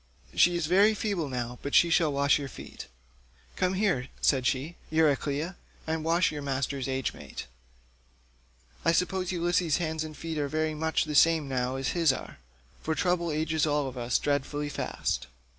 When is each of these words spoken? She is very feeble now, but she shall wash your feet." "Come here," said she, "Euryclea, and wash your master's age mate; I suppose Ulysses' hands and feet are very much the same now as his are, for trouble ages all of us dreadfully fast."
She 0.33 0.55
is 0.55 0.65
very 0.65 0.95
feeble 0.95 1.29
now, 1.29 1.59
but 1.61 1.75
she 1.75 1.91
shall 1.91 2.11
wash 2.11 2.39
your 2.39 2.47
feet." 2.47 2.87
"Come 3.55 3.75
here," 3.75 4.07
said 4.19 4.47
she, 4.47 4.75
"Euryclea, 4.89 5.57
and 5.85 6.03
wash 6.03 6.31
your 6.31 6.41
master's 6.41 6.87
age 6.89 7.13
mate; 7.13 7.45
I 8.83 8.93
suppose 8.93 9.31
Ulysses' 9.31 9.77
hands 9.77 10.03
and 10.03 10.17
feet 10.17 10.39
are 10.39 10.47
very 10.47 10.73
much 10.73 11.03
the 11.03 11.13
same 11.13 11.47
now 11.47 11.75
as 11.75 11.89
his 11.89 12.11
are, 12.11 12.39
for 12.81 12.95
trouble 12.95 13.31
ages 13.31 13.67
all 13.67 13.87
of 13.87 13.95
us 13.95 14.17
dreadfully 14.17 14.69
fast." 14.69 15.27